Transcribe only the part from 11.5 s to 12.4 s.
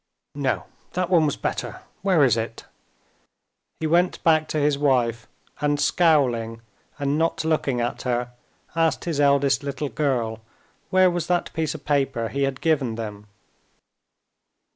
piece of paper